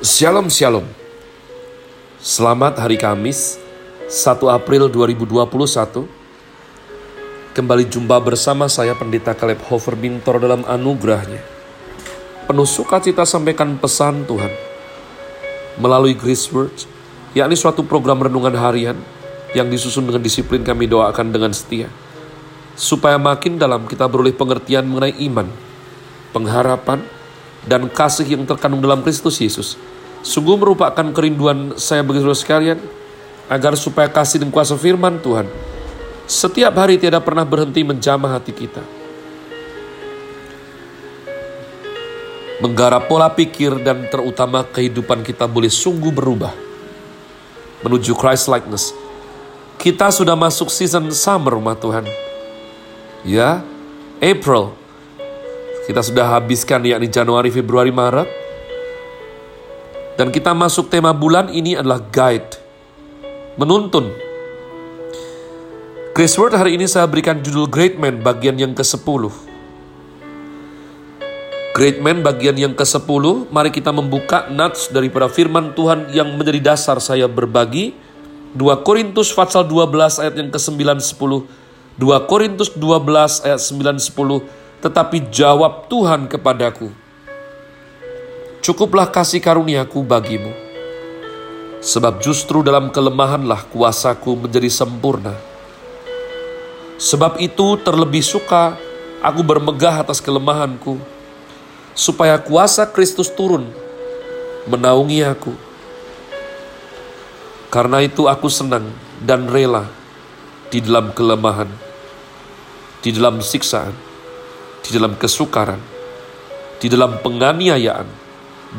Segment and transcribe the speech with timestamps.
[0.00, 0.88] Shalom Shalom.
[2.24, 3.60] Selamat hari Kamis
[4.08, 6.08] 1 April 2021
[7.52, 11.44] Kembali jumpa bersama saya Pendeta Kaleb Hofer Bintor dalam anugerahnya.
[12.48, 14.48] Penuh sukacita sampaikan pesan Tuhan.
[15.76, 16.88] Melalui Grace Words
[17.36, 18.96] yakni suatu program renungan harian
[19.52, 21.92] yang disusun dengan disiplin kami doakan dengan setia.
[22.72, 25.52] Supaya makin dalam kita beroleh pengertian mengenai iman,
[26.32, 27.19] pengharapan,
[27.68, 29.76] dan kasih yang terkandung dalam Kristus Yesus
[30.20, 32.78] sungguh merupakan kerinduan saya bagi saudara sekalian
[33.50, 35.48] agar supaya kasih dan kuasa firman Tuhan
[36.30, 38.86] setiap hari tidak pernah berhenti menjamah hati kita.
[42.62, 46.54] Menggarap pola pikir dan terutama kehidupan kita boleh sungguh berubah
[47.82, 48.94] menuju Christ likeness.
[49.74, 52.06] Kita sudah masuk season summer rumah Tuhan.
[53.26, 53.66] Ya,
[54.22, 54.78] April
[55.88, 58.28] kita sudah habiskan yakni Januari, Februari, Maret.
[60.20, 62.60] Dan kita masuk tema bulan ini adalah guide.
[63.56, 64.12] Menuntun.
[66.12, 69.32] Chris Word hari ini saya berikan judul Great Man bagian yang ke-10.
[71.72, 77.00] Great Man bagian yang ke-10, mari kita membuka nats daripada firman Tuhan yang menjadi dasar
[77.00, 77.96] saya berbagi.
[78.52, 81.46] 2 Korintus pasal 12 ayat yang ke-9 10.
[81.96, 86.88] 2 Korintus 12 ayat 9 10 tetapi jawab Tuhan kepadaku,
[88.60, 90.52] Cukuplah kasih karuniaku bagimu,
[91.80, 95.32] sebab justru dalam kelemahanlah kuasaku menjadi sempurna.
[97.00, 98.76] Sebab itu terlebih suka
[99.24, 101.00] aku bermegah atas kelemahanku,
[101.96, 103.64] supaya kuasa Kristus turun
[104.68, 105.56] menaungi aku.
[107.72, 108.92] Karena itu aku senang
[109.24, 109.88] dan rela
[110.68, 111.72] di dalam kelemahan,
[113.00, 114.09] di dalam siksaan,
[114.90, 115.78] di dalam kesukaran,
[116.82, 118.08] di dalam penganiayaan,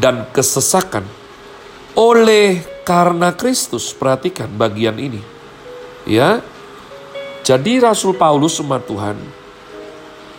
[0.00, 1.04] dan kesesakan
[1.92, 3.92] oleh karena Kristus.
[3.92, 5.20] Perhatikan bagian ini.
[6.08, 6.40] Ya.
[7.44, 9.16] Jadi Rasul Paulus umat Tuhan,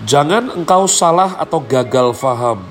[0.06, 2.62] jangan engkau salah atau gagal faham.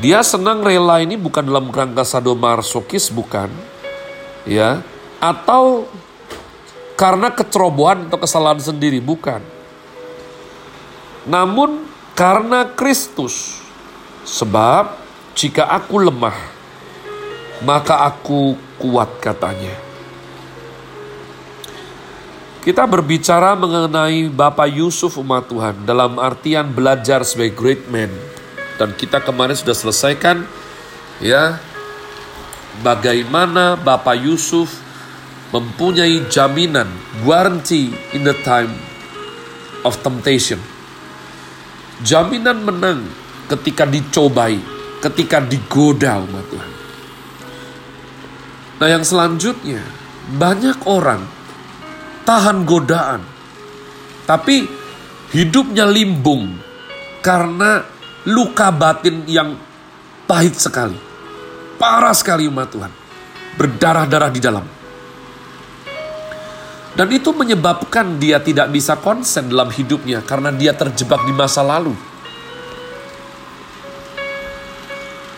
[0.00, 3.52] Dia senang rela ini bukan dalam rangka sadomasokis bukan.
[4.48, 4.80] Ya.
[5.20, 5.84] Atau
[6.96, 9.44] karena kecerobohan atau kesalahan sendiri bukan
[11.26, 11.86] namun
[12.18, 13.60] karena Kristus.
[14.22, 14.94] Sebab
[15.34, 16.36] jika aku lemah,
[17.66, 19.74] maka aku kuat katanya.
[22.62, 28.14] Kita berbicara mengenai Bapak Yusuf umat Tuhan dalam artian belajar sebagai great man.
[28.78, 30.46] Dan kita kemarin sudah selesaikan
[31.18, 31.58] ya
[32.86, 34.78] bagaimana Bapak Yusuf
[35.50, 36.86] mempunyai jaminan,
[37.26, 38.70] guarantee in the time
[39.82, 40.62] of temptation
[42.02, 43.06] jaminan menang
[43.50, 44.58] ketika dicobai,
[45.02, 46.72] ketika digoda umat Tuhan.
[48.82, 49.82] Nah yang selanjutnya,
[50.34, 51.22] banyak orang
[52.26, 53.22] tahan godaan,
[54.26, 54.66] tapi
[55.34, 56.58] hidupnya limbung
[57.22, 57.86] karena
[58.26, 59.54] luka batin yang
[60.26, 60.98] pahit sekali.
[61.78, 62.92] Parah sekali umat Tuhan.
[63.58, 64.66] Berdarah-darah di dalam.
[66.92, 71.96] Dan itu menyebabkan dia tidak bisa konsen dalam hidupnya karena dia terjebak di masa lalu.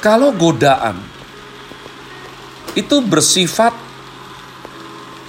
[0.02, 0.98] Kalau godaan
[2.74, 3.72] itu bersifat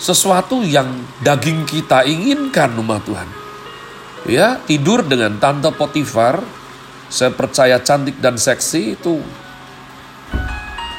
[0.01, 0.89] sesuatu yang
[1.21, 3.29] daging kita inginkan umat Tuhan.
[4.25, 6.41] Ya, tidur dengan tante Potifar,
[7.07, 9.21] saya percaya cantik dan seksi itu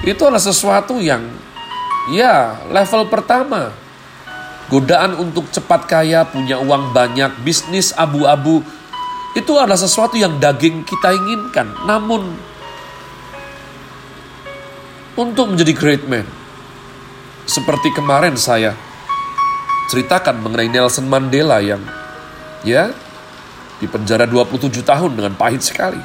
[0.07, 1.27] itu adalah sesuatu yang
[2.15, 3.75] ya level pertama
[4.67, 8.67] Godaan untuk cepat kaya, punya uang banyak, bisnis abu-abu,
[9.39, 11.71] itu adalah sesuatu yang daging kita inginkan.
[11.87, 12.35] Namun,
[15.15, 16.27] untuk menjadi great man,
[17.47, 18.75] seperti kemarin saya
[19.87, 21.81] ceritakan mengenai Nelson Mandela yang
[22.67, 22.91] ya
[23.79, 26.03] di penjara 27 tahun dengan pahit sekali.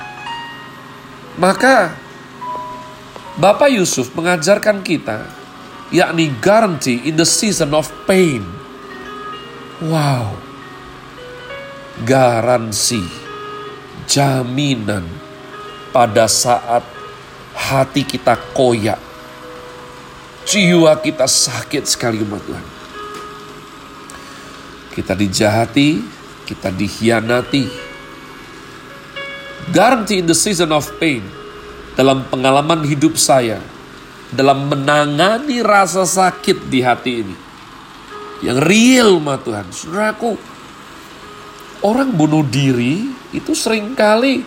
[1.41, 1.97] Maka
[3.41, 5.25] Bapak Yusuf mengajarkan kita
[5.89, 8.60] yakni guarantee in the season of pain.
[9.81, 10.37] Wow.
[12.05, 13.01] Garansi,
[14.05, 15.05] jaminan
[15.89, 16.85] pada saat
[17.57, 19.01] hati kita koyak,
[20.45, 22.67] jiwa kita sakit sekali umat Tuhan.
[24.93, 25.89] Kita dijahati,
[26.45, 27.65] kita dikhianati.
[29.73, 31.25] Guarantee in the season of pain
[31.97, 33.57] dalam pengalaman hidup saya
[34.29, 37.50] dalam menangani rasa sakit di hati ini.
[38.41, 39.69] Yang real ma Tuhan.
[39.69, 40.33] Saudaraku,
[41.85, 44.41] orang bunuh diri itu sering kali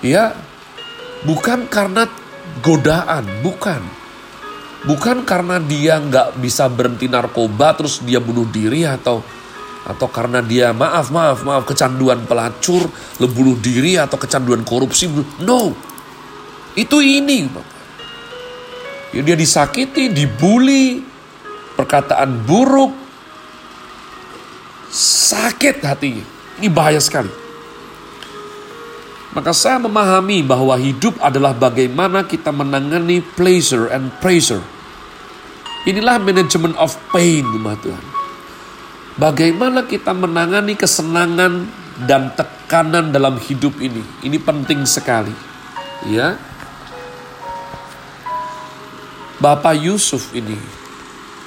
[0.00, 0.32] ya
[1.28, 2.08] bukan karena
[2.64, 3.80] godaan, bukan.
[4.84, 9.24] Bukan karena dia nggak bisa berhenti narkoba terus dia bunuh diri atau
[9.84, 12.88] atau karena dia maaf maaf maaf kecanduan pelacur,
[13.20, 15.08] bunuh diri atau kecanduan korupsi.
[15.40, 15.72] No,
[16.76, 17.48] itu ini,
[19.14, 20.98] Ya, dia disakiti, dibully,
[21.78, 23.03] perkataan buruk,
[25.34, 26.24] sakit hatinya.
[26.62, 27.30] Ini bahaya sekali.
[29.34, 34.62] Maka saya memahami bahwa hidup adalah bagaimana kita menangani pleasure and pressure.
[35.90, 38.04] Inilah manajemen of pain, umat Tuhan.
[39.18, 41.66] Bagaimana kita menangani kesenangan
[42.06, 44.02] dan tekanan dalam hidup ini.
[44.22, 45.34] Ini penting sekali.
[46.06, 46.38] Ya.
[49.42, 50.56] Bapak Yusuf ini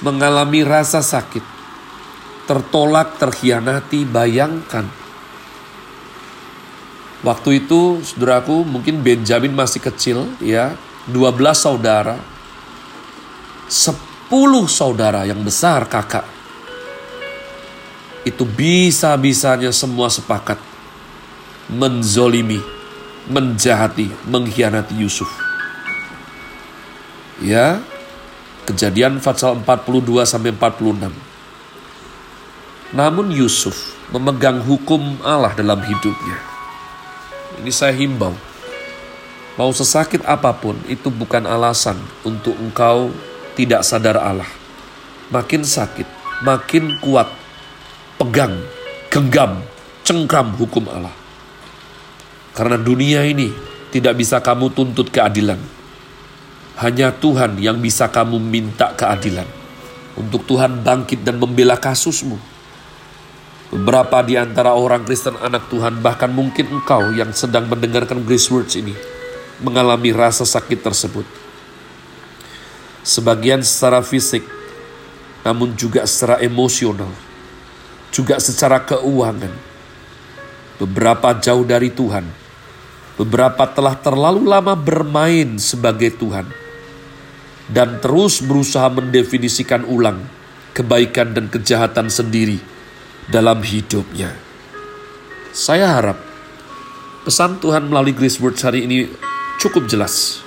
[0.04, 1.42] mengalami rasa sakit,
[2.48, 4.88] tertolak, terhianati, bayangkan
[7.18, 10.78] Waktu itu, saudaraku, mungkin Benjamin masih kecil, ya,
[11.10, 12.14] 12 saudara,
[13.66, 16.22] 10 saudara yang besar kakak.
[18.22, 20.62] Itu bisa-bisanya semua sepakat
[21.66, 22.62] menzolimi,
[23.26, 25.26] menjahati, mengkhianati Yusuf.
[27.42, 27.82] Ya,
[28.62, 31.27] kejadian pasal 42 sampai 46.
[32.92, 36.58] Namun Yusuf memegang hukum Allah dalam hidupnya
[37.58, 38.34] ini saya himbau.
[39.58, 43.10] Mau sesakit apa pun, itu bukan alasan untuk engkau
[43.58, 44.46] tidak sadar Allah.
[45.34, 46.06] Makin sakit,
[46.46, 47.26] makin kuat,
[48.22, 48.54] pegang,
[49.10, 49.58] genggam,
[50.06, 51.12] cengkram hukum Allah.
[52.54, 53.50] Karena dunia ini
[53.90, 55.58] tidak bisa kamu tuntut keadilan.
[56.78, 59.46] Hanya Tuhan yang bisa kamu minta keadilan.
[60.14, 62.38] Untuk Tuhan bangkit dan membela kasusmu
[63.68, 68.80] Beberapa di antara orang Kristen anak Tuhan, bahkan mungkin engkau yang sedang mendengarkan Grace Words
[68.80, 68.96] ini,
[69.60, 71.28] mengalami rasa sakit tersebut.
[73.04, 74.40] Sebagian secara fisik,
[75.44, 77.12] namun juga secara emosional,
[78.08, 79.52] juga secara keuangan.
[80.80, 82.24] Beberapa jauh dari Tuhan,
[83.20, 86.48] beberapa telah terlalu lama bermain sebagai Tuhan,
[87.68, 90.24] dan terus berusaha mendefinisikan ulang
[90.72, 92.77] kebaikan dan kejahatan sendiri
[93.28, 94.32] dalam hidupnya.
[95.52, 96.18] Saya harap
[97.28, 99.04] pesan Tuhan melalui Grace Words hari ini
[99.60, 100.40] cukup jelas.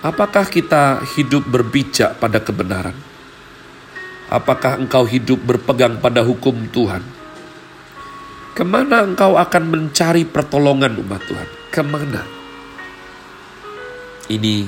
[0.00, 2.96] Apakah kita hidup berbijak pada kebenaran?
[4.32, 7.04] Apakah engkau hidup berpegang pada hukum Tuhan?
[8.56, 11.48] Ke mana engkau akan mencari pertolongan umat Tuhan?
[11.68, 12.24] Ke mana?
[14.26, 14.66] Ini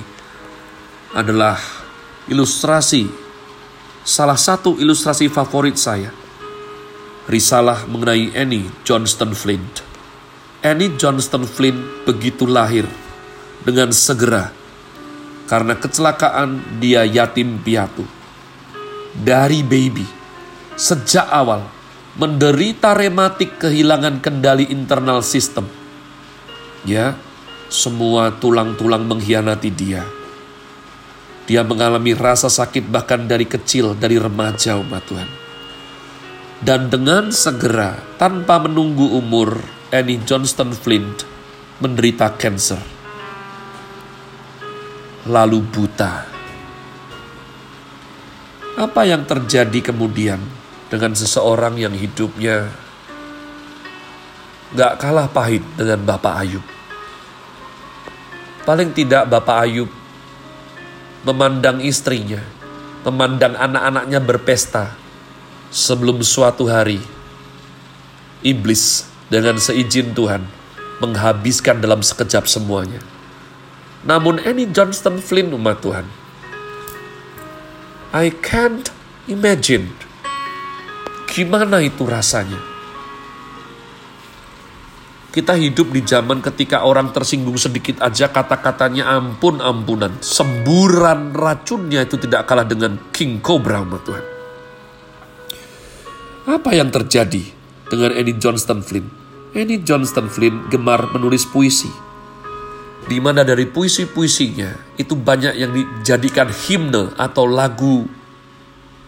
[1.17, 1.57] adalah
[2.29, 3.09] ilustrasi,
[4.05, 6.28] salah satu ilustrasi favorit saya
[7.29, 9.85] risalah mengenai Annie Johnston Flint.
[10.65, 12.89] Annie Johnston Flint begitu lahir
[13.63, 14.51] dengan segera
[15.47, 18.03] karena kecelakaan dia yatim piatu.
[19.13, 20.09] Dari baby,
[20.75, 21.69] sejak awal
[22.17, 25.69] menderita rematik kehilangan kendali internal sistem.
[26.89, 27.13] Ya,
[27.69, 30.03] semua tulang-tulang mengkhianati dia.
[31.49, 35.48] Dia mengalami rasa sakit bahkan dari kecil, dari remaja umat Tuhan
[36.59, 39.63] dan dengan segera, tanpa menunggu umur,
[39.95, 41.23] Annie Johnston Flint
[41.79, 42.83] menderita kanker.
[45.31, 46.27] Lalu buta.
[48.79, 50.43] Apa yang terjadi kemudian
[50.91, 52.71] dengan seseorang yang hidupnya
[54.75, 56.65] gak kalah pahit dengan Bapak Ayub?
[58.67, 59.91] Paling tidak Bapak Ayub
[61.23, 62.43] memandang istrinya,
[63.07, 65.08] memandang anak-anaknya berpesta,
[65.69, 67.01] sebelum suatu hari
[68.41, 70.45] iblis dengan seizin Tuhan
[70.99, 73.01] menghabiskan dalam sekejap semuanya.
[74.07, 76.07] Namun Annie Johnston Flynn umat Tuhan,
[78.15, 78.89] I can't
[79.29, 79.93] imagine
[81.29, 82.59] gimana itu rasanya.
[85.29, 90.19] Kita hidup di zaman ketika orang tersinggung sedikit aja kata-katanya ampun-ampunan.
[90.25, 94.38] Semburan racunnya itu tidak kalah dengan King Cobra umat Tuhan.
[96.49, 97.45] Apa yang terjadi
[97.93, 99.05] dengan Annie Johnston Flynn?
[99.53, 101.93] Annie Johnston Flynn gemar menulis puisi.
[103.05, 108.09] Di mana dari puisi-puisinya itu banyak yang dijadikan himne atau lagu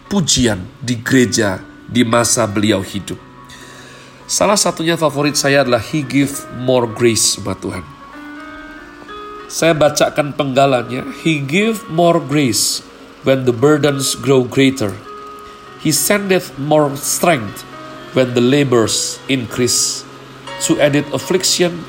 [0.05, 3.17] pujian di gereja di masa beliau hidup.
[4.29, 7.81] Salah satunya favorit saya adalah He Give More Grace, buat Tuhan.
[9.49, 11.25] Saya bacakan penggalannya.
[11.25, 12.85] He give more grace
[13.25, 14.93] when the burdens grow greater
[15.81, 17.65] He sendeth more strength
[18.13, 20.05] when the labors increase.
[20.69, 21.81] To added affliction,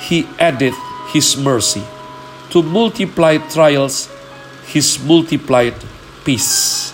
[0.00, 0.76] he addeth
[1.12, 1.84] his mercy.
[2.56, 4.08] To multiply trials,
[4.66, 5.78] His multiplied
[6.26, 6.90] peace.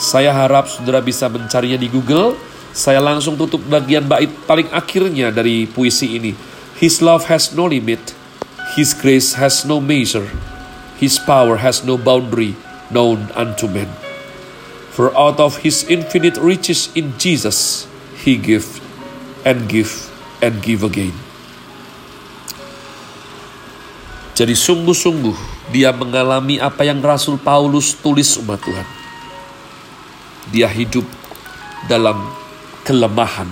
[0.00, 2.32] Saya harap saudara bisa mencarinya di Google.
[2.72, 6.32] Saya langsung tutup bagian bait paling akhirnya dari puisi ini.
[6.80, 8.00] His love has no limit.
[8.72, 10.32] His grace has no measure.
[10.96, 12.56] His power has no boundary
[12.88, 14.07] known unto men.
[14.98, 17.86] For out of his infinite riches in Jesus,
[18.18, 18.82] he give
[19.46, 19.94] and give
[20.42, 21.14] and give again.
[24.34, 25.38] Jadi sungguh-sungguh
[25.70, 28.88] dia mengalami apa yang Rasul Paulus tulis umat Tuhan.
[30.50, 31.06] Dia hidup
[31.86, 32.18] dalam
[32.82, 33.46] kelemahan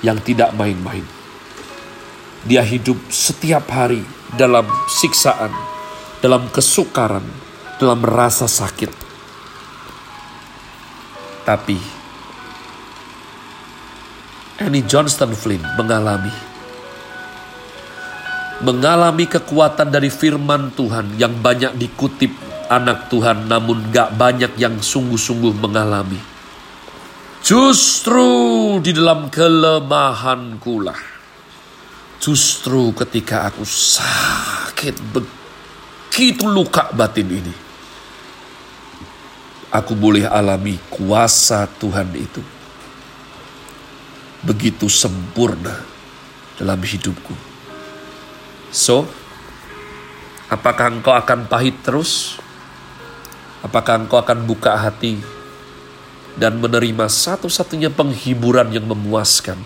[0.00, 1.04] yang tidak main-main.
[2.48, 4.08] Dia hidup setiap hari
[4.40, 5.52] dalam siksaan,
[6.24, 7.28] dalam kesukaran,
[7.76, 9.01] dalam rasa sakit.
[11.42, 11.78] Tapi
[14.62, 16.30] Annie Johnston Flynn mengalami
[18.62, 22.30] mengalami kekuatan dari firman Tuhan yang banyak dikutip
[22.70, 26.16] anak Tuhan namun gak banyak yang sungguh-sungguh mengalami.
[27.42, 31.00] Justru di dalam kelemahanku lah.
[32.22, 37.54] Justru ketika aku sakit begitu luka batin ini.
[39.72, 42.44] Aku boleh alami kuasa Tuhan itu.
[44.44, 45.80] Begitu sempurna
[46.60, 47.32] dalam hidupku.
[48.68, 49.08] So,
[50.52, 52.36] apakah engkau akan pahit terus?
[53.64, 55.16] Apakah engkau akan buka hati
[56.36, 59.56] dan menerima satu-satunya penghiburan yang memuaskan?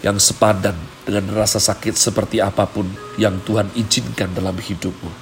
[0.00, 2.88] Yang sepadan dengan rasa sakit seperti apa pun
[3.20, 5.12] yang Tuhan izinkan dalam hidupmu.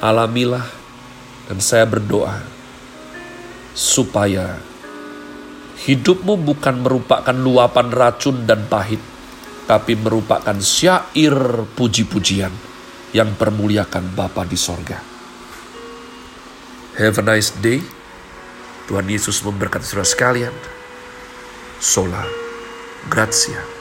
[0.00, 0.79] Alamilah
[1.50, 2.38] dan saya berdoa
[3.74, 4.54] supaya
[5.82, 9.02] hidupmu bukan merupakan luapan racun dan pahit,
[9.66, 12.54] tapi merupakan syair puji-pujian
[13.10, 15.02] yang permuliakan Bapa di sorga.
[16.94, 17.82] Have a nice day.
[18.86, 20.54] Tuhan Yesus memberkati saudara sekalian.
[21.82, 22.22] Sola.
[23.10, 23.79] Grazie.